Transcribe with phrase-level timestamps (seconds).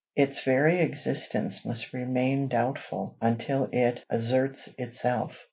[0.15, 5.39] Its very existence must remain doubtful until it asserts itself.